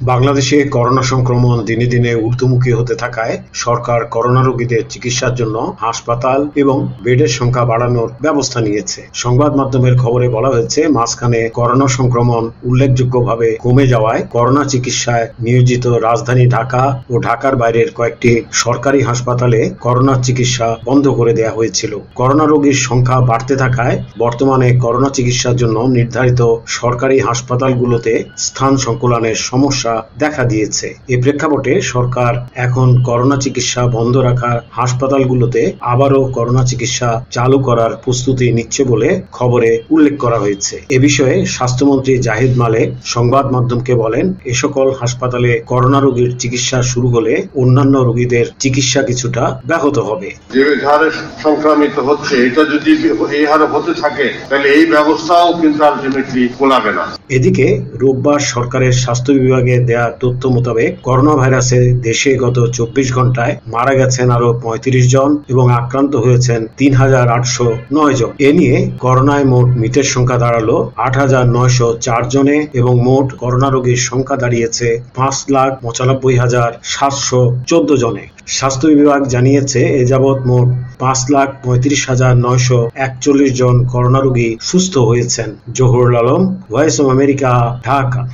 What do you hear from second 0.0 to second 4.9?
বাংলাদেশে করোনা সংক্রমণ দিনে দিনে ঊর্ধ্বমুখী হতে থাকায় সরকার করোনা রোগীদের